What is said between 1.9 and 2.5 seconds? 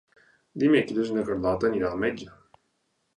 al metge.